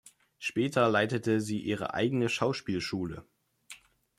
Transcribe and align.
Später 0.39 0.89
leitete 0.89 1.41
sie 1.41 1.59
ihre 1.61 1.93
eigene 1.93 2.27
Schauspielschule. 2.27 3.23